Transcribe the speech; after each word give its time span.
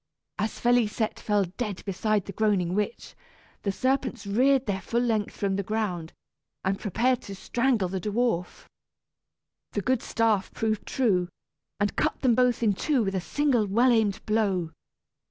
As 0.39 0.59
Félisette 0.59 1.19
fell 1.19 1.43
dead 1.57 1.85
beside 1.85 2.25
the 2.25 2.31
groaning 2.33 2.73
witch, 2.73 3.13
the 3.61 3.71
serpents 3.71 4.25
reared 4.25 4.65
their 4.65 4.81
full 4.81 4.99
length 4.99 5.37
from 5.37 5.57
the 5.57 5.61
ground, 5.61 6.11
and 6.65 6.79
prepared 6.79 7.21
to 7.21 7.35
strangle 7.35 7.87
the 7.87 8.01
dwarf. 8.01 8.65
The 9.73 9.81
good 9.81 10.01
staff 10.01 10.51
proved 10.55 10.87
true, 10.87 11.27
and 11.79 11.95
cut 11.95 12.19
them 12.21 12.33
both 12.33 12.63
in 12.63 12.73
two 12.73 13.03
with 13.03 13.13
a 13.13 13.21
single 13.21 13.67
well 13.67 13.91
aimed 13.91 14.25
blow. 14.25 14.71